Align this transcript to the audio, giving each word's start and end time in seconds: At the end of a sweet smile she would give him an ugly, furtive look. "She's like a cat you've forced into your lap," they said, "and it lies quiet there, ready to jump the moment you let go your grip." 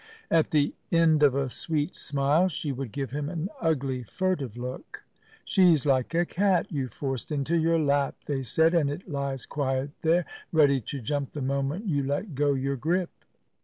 At 0.31 0.49
the 0.49 0.73
end 0.91 1.21
of 1.21 1.35
a 1.35 1.47
sweet 1.47 1.95
smile 1.95 2.47
she 2.47 2.71
would 2.71 2.91
give 2.91 3.11
him 3.11 3.29
an 3.29 3.49
ugly, 3.61 4.01
furtive 4.01 4.57
look. 4.57 5.03
"She's 5.45 5.85
like 5.85 6.15
a 6.15 6.25
cat 6.25 6.65
you've 6.71 6.91
forced 6.91 7.31
into 7.31 7.55
your 7.55 7.77
lap," 7.77 8.15
they 8.25 8.41
said, 8.41 8.73
"and 8.73 8.89
it 8.89 9.07
lies 9.07 9.45
quiet 9.45 9.91
there, 10.01 10.25
ready 10.51 10.81
to 10.81 11.01
jump 11.01 11.33
the 11.33 11.41
moment 11.43 11.85
you 11.85 12.01
let 12.01 12.33
go 12.33 12.55
your 12.55 12.77
grip." 12.77 13.11